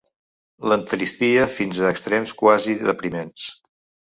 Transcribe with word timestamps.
L'entristia 0.71 1.43
fins 1.57 1.81
a 1.83 1.91
extrems 1.97 2.33
quasi 2.43 2.77
depriments. 2.91 3.49